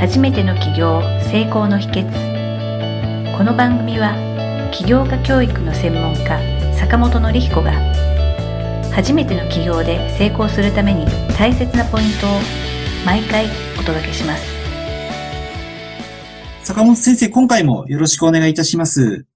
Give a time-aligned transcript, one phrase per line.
[0.00, 4.16] 初めての起業成功の秘訣この番組は
[4.72, 6.40] 起業家教育の専門家
[6.74, 7.72] 坂本典彦が
[8.94, 11.04] 初めての起業で成功するために
[11.36, 12.30] 大切なポイントを
[13.04, 13.44] 毎回
[13.78, 14.42] お届けします
[16.62, 19.26] 坂本先生、今回もよろしくお願いいたします。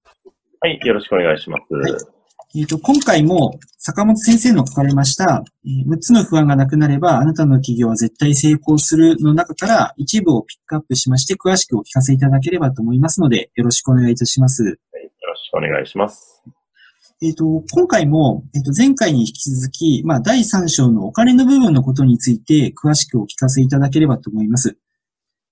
[0.61, 1.73] はい、よろしくお願いします。
[1.75, 2.15] はい
[2.57, 14.63] えっ、と、今回も坂本先生の書かれました、えー6つの不安がなくなれば、あなたの企業は絶対成功するの中から一部をピックアップしまして、詳しくお聞かせいただければと思いますので、よろしくお願いいたします。
[14.63, 14.79] はいよ
[15.27, 16.41] ろしくお願いします。
[17.21, 24.79] えっ、と、今回も、えっ、と、前回に引き続き、まあ、第3章のお金の部分のことについて、詳しくお聞かせいただければと思います。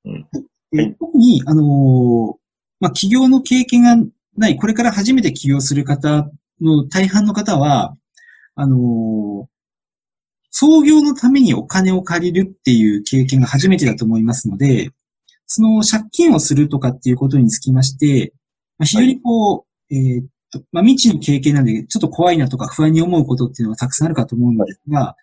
[0.05, 2.35] うんえーはい特に、あのー
[2.79, 3.95] まあ、起業の経験が
[4.35, 7.95] ない、これから初めて起業する方の大半の方は、
[8.55, 9.53] あのー
[10.55, 14.91] 創業のためにお金を借りるっていう経験が初めてだと思いますので、
[15.47, 18.33] その借金をするとかっていうことにつきまして、
[18.77, 25.15] まあ、非常にこう、えっと、まあ、未知の経験なんで、ちょっと怖いなとか不安に思うことっていうのはたくさんあるかと思うんですが、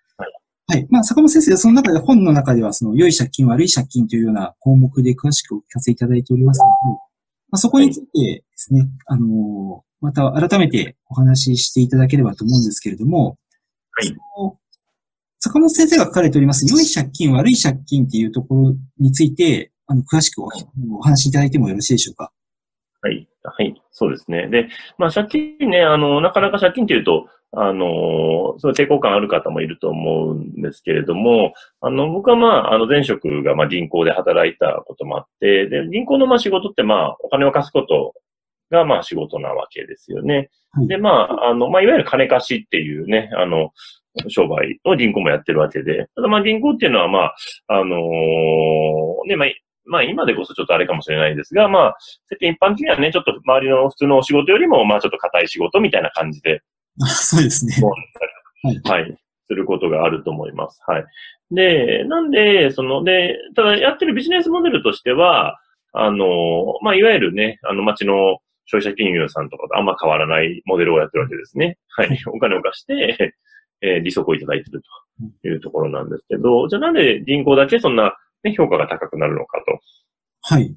[0.66, 0.86] はい。
[0.90, 6.70] まあ、坂本先生、その中で、本の中では、その、良い借金、悪い借金というような項目で詳しくお聞かせいただいておりますので、
[7.50, 13.36] まあ、そこについてですね、あのーまた改めてお話ししていただければと思うんですけれども、
[13.92, 14.14] はい
[15.42, 20.50] 坂本先生が書かれております、良い借金、悪い借金っていうところについて、あの、詳しくお
[20.98, 22.30] お話しいただいてもよろしいでしょうか？
[23.00, 23.26] はい。
[23.42, 23.82] はい。
[23.90, 24.48] そうですね。
[24.48, 38.12] で、まあ、借金ね、あの、なかなか借金っていうと、あの、そう抵抗感ある方もいると思うんですけれども、あの、僕はまあ、あの、前職がまあ銀行で働いたこともあって、で、銀行のまあ仕事ってまあ、お金を貸すこと
[38.70, 40.50] がまあ仕事なわけですよね。
[40.72, 43.70] はいで、まあ、あの、まあ、いわゆる金貸しっていうね、あの、
[44.28, 47.34] 商売を銀行もやってるわけで、ただまあ銀行っていうのはまあ、
[47.68, 47.96] あの
[49.26, 49.48] ね、まあ、
[49.86, 51.96] まあ今でこそちょっとあれかもしれないですが、まあ、
[52.40, 56.62] 一般的にはね、ちょっと周りの普通のお仕事よりも、まあちょっと硬い仕事みたいな感じで、
[57.02, 57.74] あ そうですね。
[58.62, 59.16] はい、はい、
[59.48, 60.82] することがあると思います。
[60.86, 61.04] はい。
[61.50, 65.58] で、なんで、その、で、ただやってるビジネスモデルとしては、
[65.92, 66.26] あの、
[66.82, 68.38] まあいわゆるね、あの街の
[68.70, 71.76] 消費者金融さんとかとあんま変わらないモデルをやってるわけですね。
[71.88, 72.22] はい。
[72.26, 73.34] お金を貸して、
[73.82, 74.82] えー利息をいただいている
[75.42, 78.14] というところなんですけど、じゃあなんで銀行だけそんな、
[78.44, 79.80] ね、評価が高くなるのかと。
[80.42, 80.74] はい。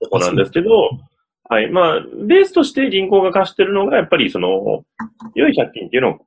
[0.00, 0.70] とこなんですけど、
[1.50, 1.70] はい。
[1.70, 4.84] まあ、ベースとして銀行が貸してるのが、やっぱりその、
[5.34, 6.26] 良い借金っていうのを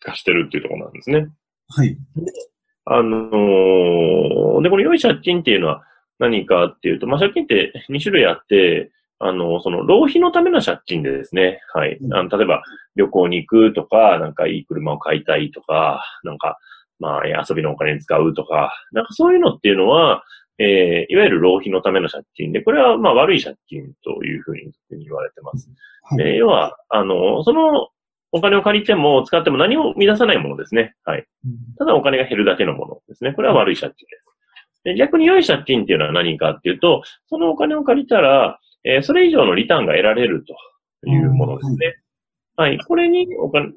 [0.00, 1.28] 貸してるっていうところなんですね。
[1.68, 1.96] はい。
[2.84, 5.82] あのーで、この良い借金っていうのは
[6.18, 8.92] 何かっていうと、まあ、借金って2種類あって、
[9.26, 11.98] あの、その、浪費のための借金でですね、はい。
[12.12, 12.62] あの例えば、
[12.94, 16.58] 旅行に行くとか、なんかいい車を買いたいとか、なんか、
[16.98, 20.24] まあ、え遊びのお金に使うとか、なんかそういうのっていうのは、
[20.58, 25.70] えーいわゆる浪費のための借金で、これはまあ悪い借金というふうに言われてます。
[26.02, 26.18] はい。
[26.18, 27.88] で要は、あの、その
[28.30, 30.94] お金を借りても使っても何も生み出さないものですね。
[31.04, 31.26] はい。
[31.78, 33.32] ただお金が減るだけのものですね。
[33.32, 34.24] これは悪い借金です。
[34.84, 41.96] で逆に良い借金っていうのは何かっていうと、そのお金を借りたら、えーそれ以上のリターンが得られるというものですね。
[42.56, 42.78] はい。
[42.78, 43.72] これにお金、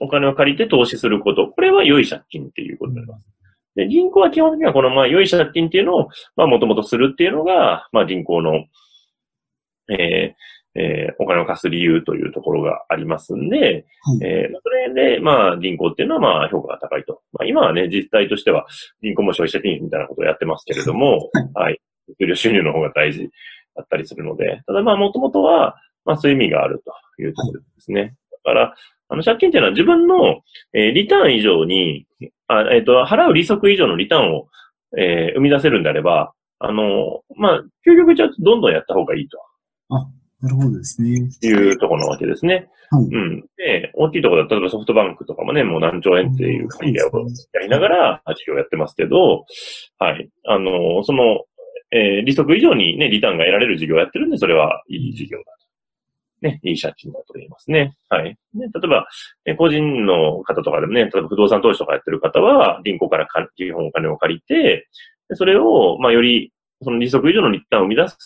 [0.00, 1.48] お金を借りて投資すること。
[1.48, 3.26] これは良い借金っていうことになります。
[3.74, 8.64] で、銀行は基本的にはこの、まあ、良い借金っていうのを、まあ、もともとするっていうのが、まあ、銀行の、
[9.90, 17.22] えーえーお金を貸す理由というところがありますんで、はいえーそれで、まあ、銀行っていうのは、まあ、評価が高いと。
[17.32, 18.66] まあ、今はね、実態としては、
[19.02, 21.80] 銀行も消費者金融みたいなことをやってますけれども、はい。
[22.18, 23.28] 給料収入の方が大事
[23.78, 26.82] だったりするので、ただまあ、もともとは、まあ、そういう意味がある
[27.16, 28.16] というところですね。
[28.32, 28.74] だから、
[29.08, 30.42] あの、借金っていうのは自分の、
[30.74, 32.06] えーリターン以上に、
[32.48, 34.48] あえっ、と、払う利息以上のリターンを、
[34.98, 39.38] えー生み出せるんであれば、あの、まあ、究極じゃどんどんやった方がいいと
[40.40, 41.28] なるほどですね。
[41.42, 42.68] いうところなわけですね。
[42.90, 43.04] はい。
[43.04, 43.40] うん。
[43.56, 47.10] で、大きいところだと、例えばソフトバンクとかもね、もう何兆円っていう会議を
[47.54, 49.44] やりながら、事業をやってますけど、
[49.98, 50.30] はい。
[50.46, 51.44] あの、その、
[51.90, 55.50] えー利息以上にね、リターンが得られる事業をやってるんで、それはいい事業だと。
[56.40, 57.96] ね、いい借金だと言いますね。
[58.08, 58.36] はい。
[58.54, 59.06] で例えば、
[59.46, 63.26] ね個人の方とかでもね、例えば不動産投資とかやってる方は、銀行から
[63.56, 64.88] 基本お金を借りて、
[65.28, 66.52] でそれを、まあ、より、
[66.82, 68.16] その利息以上のリターンを生み出す、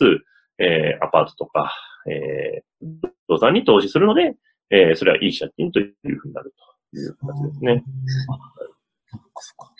[0.58, 1.72] えーアパートとか、
[2.10, 2.86] えー
[3.28, 4.34] 不動産に投資するので、
[4.70, 6.52] えーそれはいい借金というふうになる
[6.92, 7.82] という形ですね。
[8.28, 8.38] あ。
[9.10, 9.71] そっかそっか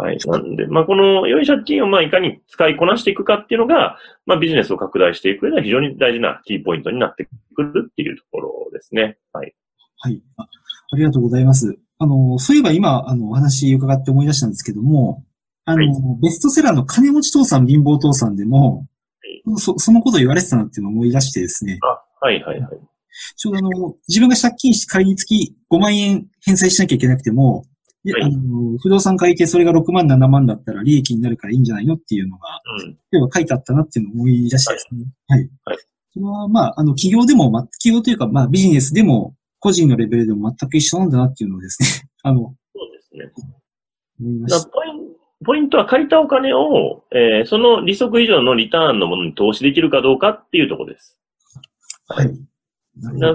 [0.00, 0.18] はい。
[0.24, 9.18] なんで、まあ、この良い借金をまあいかに使いこなしていくかっていうのが、まあ、ビジネスを拡大していく上では非常に大事なキーポイントになってくるっていうところですね。
[9.32, 9.54] はい。
[9.98, 10.22] はい。
[10.38, 10.42] あ
[10.92, 11.78] ありがとうございます。
[11.98, 15.22] あの、そういえば今、あの、お話伺って思い出したんですけども、
[15.66, 18.86] あの、ベストセラーの金持ち父さん、貧乏父さんでも、
[19.56, 21.78] そそのことを言われてたなっていうのを思い出してですね。
[21.82, 22.70] あ、はいはいはい。
[23.36, 27.64] ちょうどあの、自分が借金して仮につき5万円返済しなきゃいけなくても、
[28.02, 32.96] いやはいあの不動産買いてそれが6万、7万だったら利益になるからいいんじゃないのっていうのが、うん。
[33.10, 35.04] 要は書いてあったなっていうのを思い出してですね。
[35.28, 35.50] はい。
[35.64, 35.78] はい
[36.12, 43.32] それは、まあ、あの、企業でも、ま、企業というか、まあ、ビジネスでも、個人のレベルでも全く一緒なんだなっていうのをですね、 あの、そうですね。
[44.20, 44.70] 思いました。
[44.70, 45.10] ポイン
[45.42, 51.18] ポイントは借りたお金を、えーその利息以上のリターンのものに投資できるかどうかっていうところです。
[52.08, 52.34] はい。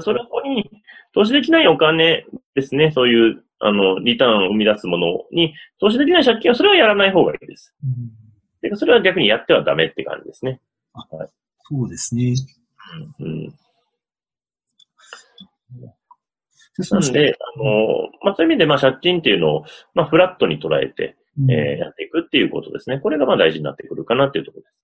[0.01, 0.69] それこに
[1.15, 2.91] 投資できないお金ですね。
[2.91, 7.73] そういう、あの、リターンを生み出すものに投資できない借金はそれはやらない方がいいです。
[7.83, 8.25] うん
[8.69, 10.59] でそれは逆にやってはダメって感じですね。
[11.69, 12.33] そうですね。
[13.19, 13.49] うん。
[16.77, 17.65] でそのなんで、あの、
[18.23, 22.99] まあ、そういう意味で、まあ、借金っていうのを、まあ、フラットに捉えて、うんえーやっていくっていうことですね。
[22.99, 24.75] これがまあ大事になってくるかなっていうところです。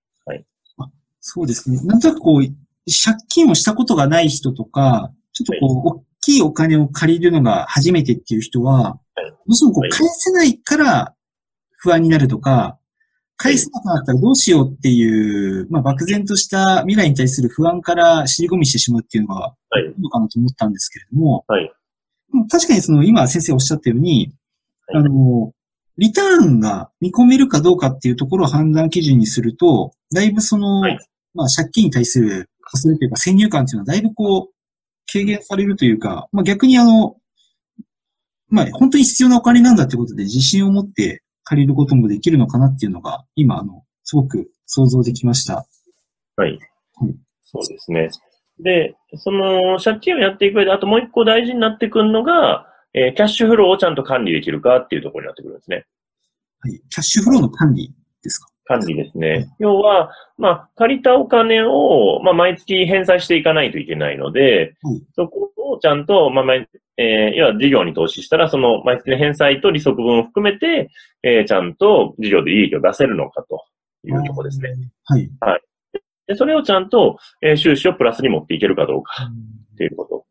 [1.20, 1.80] そうですね。
[1.84, 9.30] なんとなくこう、借金をしたことがない人とか、ちょっとこう、大きいお金を借りるのが初めてっていう人は、はい。
[9.30, 11.14] どうしてもこう、はい返せないから
[11.76, 12.78] 不安になるとか、
[13.36, 19.84] 返せなくなったらどうしようっていう、まあ、漠然とした未来に対する不安から尻込みしてしまうっていうのが、はい。
[19.84, 21.72] いいのかなと思ったんですけれども、はい。
[22.50, 24.32] 確かにその、今先生おっしゃったように、
[24.86, 25.02] はい。
[25.02, 25.52] あの、
[25.98, 30.98] リターンが見込めるかどうかっていうところを判断基準にすると、だいぶその、はい。
[31.34, 34.51] まあ借金に対する、それというか先入観っていうのはだいぶこう、
[35.12, 37.16] 軽減されるというか、まあ逆にあの、
[38.48, 45.66] まあ本当に必要なお金なんだってことで自信を持って借りることもできるのかなっていうのが、今あの、すごく想像できました。
[46.36, 46.58] はい
[47.02, 47.16] うん。
[47.44, 48.10] そうですね。
[48.60, 55.86] で、その借金をやっていく上で、あともう一個大事になってくるのが、えーキャッシュフローをちゃんと管理できるかっていうところになってくるんですね。
[56.60, 56.80] はい。
[56.90, 57.92] キャッシュフローの管理
[58.22, 58.48] ですか？
[58.64, 59.48] 管理ですね。
[59.58, 66.68] 要は、まあ、借りたお金を、まあ、毎月返済していかないといけないので、はいそこをちゃんと、まあ、毎
[66.98, 70.90] えー要は事業に投資したら、その毎月の返済と利息分を含めて、
[71.22, 73.64] えーちゃんと事業で利益を出せるのかと
[74.04, 74.70] いうところですね。。
[75.08, 75.30] はい。
[76.26, 79.12] で、それをちゃんと、えー収支をプラスに持っていけるかどうか
[79.74, 80.26] っていうこと。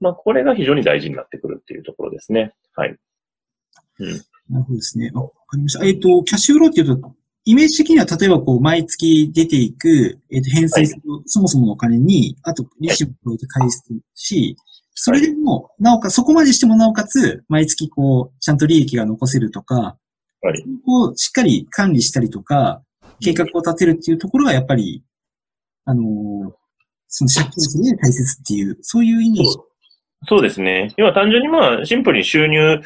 [0.00, 2.54] まあ、これが非常に大事になってくるっていうところですね。
[2.74, 2.96] はい。
[4.48, 5.10] なるほどですね。
[5.14, 5.84] あわかりました。
[5.84, 7.14] えっ、と、キャッシュフローっていうと、
[7.48, 13.84] イメージ的には例えばこう、毎月出ていく、えっ、と、返済する、そもそものお金に、あと、利子も加えて返す
[14.14, 14.54] し、
[14.92, 19.96] それでも、なおかつ、そこまでしてもなおかつ、毎月こう、ちゃんと利益が残せるとか、
[20.42, 20.62] はい。
[20.84, 22.82] こう、しっかり管理したりとか、
[23.18, 25.02] 計画を立てるっていうところがやっぱり、
[25.86, 26.52] あのー
[27.10, 29.56] その借金する上で大切っていう、そういうイメージ。
[30.26, 30.92] そうですね。
[30.96, 32.82] 要は単純にまあ、シンプルに収入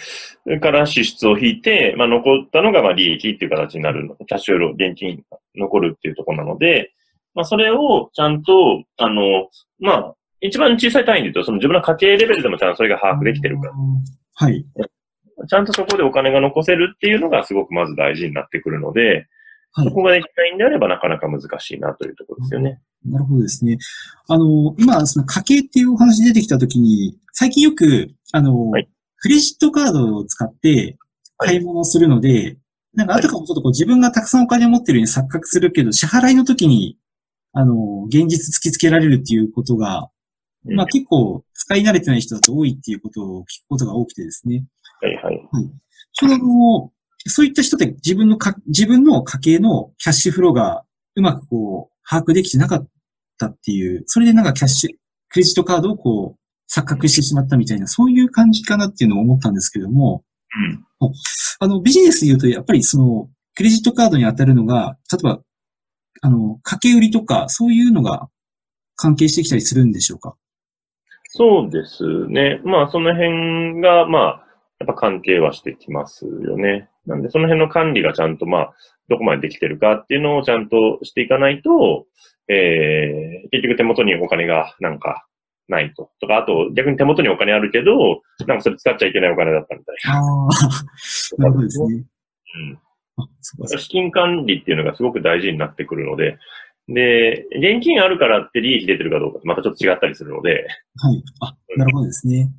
[0.61, 4.15] から支出を引いて、まあ残ったのがまあ利益っていう形になるの。
[4.17, 6.93] キャッシュフロー、現金が残るっていうところなので、
[7.35, 9.49] まあそれをちゃんと、あの、
[9.81, 13.73] まあ、一番小さい単位で言うと、その自分の家計レベルでもちゃんとそれが把握できてるから、
[14.35, 14.65] はい。
[15.49, 22.83] ちゃんとそこでお金が残せるっていうのがすごくまず大事になってくるので、はいそこができないんであればなかなか難しいなというところですよね。
[23.05, 23.79] なるほどですね。
[24.29, 28.89] あの、今、その家計っていうお話出てきたときに、最近よく、あの、はい
[29.23, 30.99] クレジットカードを使って
[31.39, 32.59] 買い物をするので、
[32.93, 36.99] なんかあたかもちょっとこう自分がたくさんお金を持ってるように錯覚するけど、支払いの時に、
[37.53, 40.09] あの、現実突きつけられるっていうことが、
[40.67, 44.65] うんまあ結構使い慣れてない人だと多いっていうことを聞くことが多くてですね。
[45.01, 45.41] はいはい。
[46.13, 46.93] ちょうど
[47.27, 52.89] そういった人って自分のか、自分の家計のキャッシュフローがうまくこう、把握できてなかっ
[53.39, 54.91] たっていう、それでなんかキャッシュ、
[55.29, 56.39] クレジットカードをこう、
[56.71, 60.25] 錯覚してしまったみたいな、そういう感じかなっていうのを思ったんですけども、
[61.01, 61.13] うん。
[61.61, 65.41] あの、ビジネスで言うと、やっぱりその、クレジットカードに当たるのが、例えば、
[66.23, 68.29] あの、掛け売りとか、そういうのが
[68.97, 70.35] 関係してきたりするんでしょうか？
[71.35, 72.61] そうですね。
[72.65, 74.47] まあ、その辺が、まあ、
[74.81, 76.89] やっぱ関係はしてきますよね。
[77.07, 78.75] なんで、その辺の管理がちゃんと、まあ、
[79.09, 82.07] どこまでできてるかっていうのをちゃんとしていかないと、
[82.49, 85.27] えー、結局手元にお金がなんか
[85.69, 86.11] ないと。
[86.21, 87.93] とか、あと逆に手元にお金あるけど、
[88.47, 91.97] なんかそれ使っちゃいけないお金だったみたいああ、なるほどですね。
[91.97, 93.25] な。
[93.25, 93.69] あ、そううん。
[93.69, 96.39] か資金管理っていうのがすごく大事になってくるので、
[96.89, 100.67] で、現金あるからって利益出てるかどうかとまたちょっと違ったりするので、
[100.97, 101.23] はい。
[101.41, 102.51] あ、なるほどですね。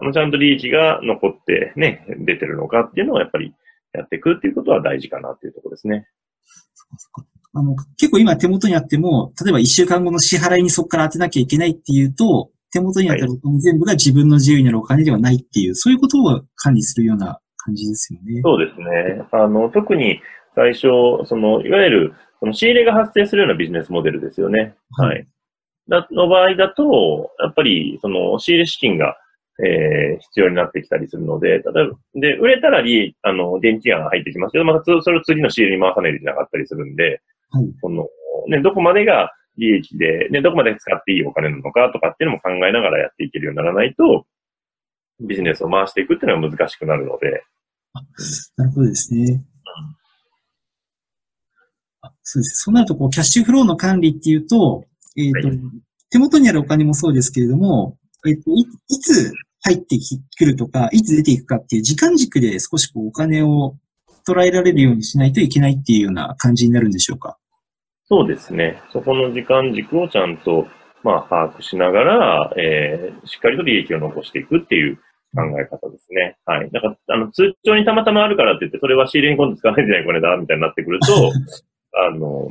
[0.00, 3.54] あの、ちゃんと利益が残ってね、出てるのかっていうのをやっぱり
[3.92, 6.06] やっていくっていうことは大事かなっていうところですね。
[7.54, 18.40] あの、結構今手元にあっても、例えば一週間後の支払いにそこから当てなきゃいけないっていうと、手元にあったお金全部が自分の自由になるお金ではないっていう、そういうことを管理するような感じですよね。
[18.42, 19.26] そうですね。
[19.32, 20.20] あの、特に、
[20.54, 20.88] 最初、
[21.24, 24.74] その、いわゆる、その仕入れが発生するようなビジネスモデルですよね。
[24.90, 25.26] はいはい。
[25.88, 29.16] だの場合だと、やっぱり、その、仕入れ資金が、
[29.64, 31.72] えー必要になってきたりするので、例えば、
[32.14, 37.20] で、売れたら利益、あの、現金が入ってきますけど、またつそれを次の仕入れに回さないといけなかったりするんで、
[37.50, 37.64] はい。
[37.80, 38.08] その、
[38.48, 44.26] ね、どこまでが利益で、ね、どこまで使っていいお金なのかとかっていうのも考えながらやっていけるようにならないと、
[45.20, 47.42] ビジネスを回していくっていうのは難しくなるので、
[48.56, 49.42] なるほどですね。
[52.02, 52.62] あそうです。
[52.64, 54.84] そうなると、こう、キャッシュフローの管理っていうと、
[55.16, 55.60] えっ、と、はい
[56.08, 59.32] 手元にあるお金もそうですけれども、えっ、とい、いつ
[59.66, 63.74] 入ってきくるとか、いつ出ていくかっていう時間軸で少しこう、お金を
[64.26, 67.36] 捉えられるようにしないといけないっていうような感じになるんでしょうか？
[68.04, 68.80] そうですね。
[68.92, 70.66] そこの時間軸をちゃんと、
[71.02, 74.96] まあ、把握しながら、えー、しっかりと利益を残していくっていう
[75.34, 76.36] 考え方ですね。
[76.44, 76.70] はい。
[76.70, 81.32] だから、あの、通帳にたまたまあるからって言って、それは仕入れに今度使わないといけないこれだ、みたいになってくると、
[81.98, 82.50] あの、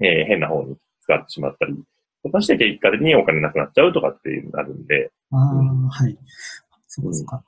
[0.00, 1.74] えー変な方に使ってしまったり、
[2.22, 6.18] とかして結果的にお金なくなっちゃうとかっていうのがあるんで、ああ、はい。
[6.88, 7.42] そうですか。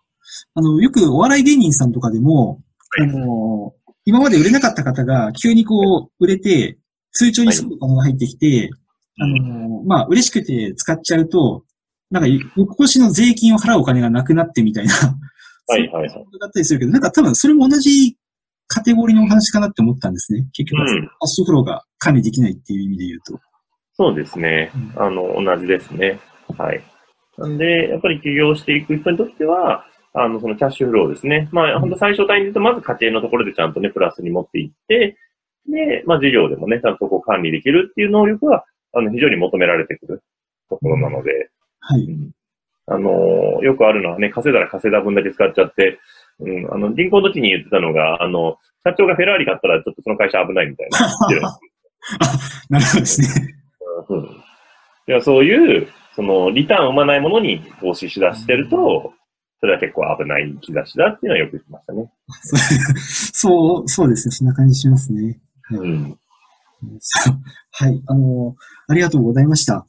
[0.54, 2.60] あの、よくお笑い芸人さんとかでも、
[3.00, 3.72] あの、
[4.04, 6.78] 今まで売れなかった方が急にこう、売れて、
[7.12, 8.70] 通帳にすぐお金が入ってきて、
[9.18, 11.64] あの、まあ、嬉しくて使っちゃうと、
[12.10, 14.94] なんか、翌年の税金を払うお金がなくなってみたいな、
[15.68, 18.16] はいはいはいだったりするけど、なんか多分それも同じ
[18.68, 20.46] カテゴリーのお話かなって思ったんですね。
[20.52, 23.40] 結局は、うんキャッシュフローが管理できないっていう意味で言うと。
[23.94, 24.70] そうですね。
[24.74, 26.20] うんあの、同じですね。
[26.56, 26.82] はい。
[27.38, 31.48] なんで、やっぱり起業していく人にとっては、あの、そのキャッシュフローですね。
[31.52, 35.16] まあ、本当最初単に言うと、まず家庭のところでちゃんとね、プラスに持っていって、
[35.68, 38.64] で、まあ、事業でもね、ちゃんとこう管理できるっていう能力は、
[38.94, 40.22] あの、非常に求められてくる
[40.70, 41.50] ところなので、
[41.80, 42.00] はい。
[42.02, 42.30] うん。
[42.88, 45.98] あのーよくあるのはね、稼いだら稼いだ分だけ使っちゃって、
[46.38, 50.98] うん、あの、銀行の時に言ってたのが、あの、社長がフェラーリ買ったらちょっとその会社危ないみたいな。
[50.98, 51.60] 言ってるんです
[52.70, 53.54] なるほどですね。
[54.08, 54.24] うん。
[55.08, 59.12] いやそういう、その、リターンを生まないものに投資しだしてると、
[59.60, 62.10] それは結構危ない兆しだっていうのはよく言ってましたね。
[63.32, 64.32] そう、そうですね。
[64.32, 65.38] そんな感じしますね。
[65.62, 65.78] はい。
[65.78, 66.18] うん。
[67.72, 68.02] はい。
[68.06, 68.56] あの、
[68.88, 69.86] ありがとうございました。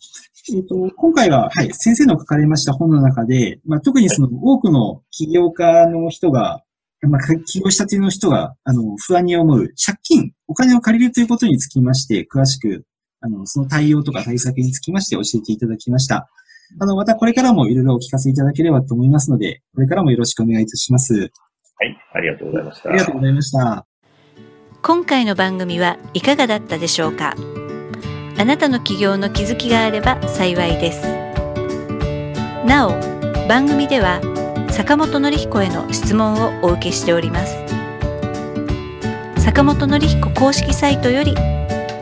[0.53, 6.63] えっ、と、今回は、はい、先生の書かれました本の中で、まあ、特にその多くの起業家の人が、
[7.01, 12.85] まあ、起業したての人が、あの、不安に思う借金、お金を借りるということにつきまして、詳しく、
[13.21, 16.29] あの、その対応とか対策につきまして教えていただきました。
[16.79, 21.13] あの、またこれからもいろいろお聞かせいただければと思いますので、これからもよろしくお願いいたします。
[21.13, 21.31] はい、
[22.13, 22.89] ありがとうございました。
[22.89, 23.85] ありがとうございました。
[24.81, 27.35] 今回の番組はいかがだったでしょうか？
[28.39, 31.07] あなたの起業の気づきがあれば幸いです
[32.67, 32.91] なお
[33.47, 34.21] 番組では
[34.69, 37.57] 坂本典彦への質問をお受けしております
[39.41, 41.33] 坂本典彦公式サイトより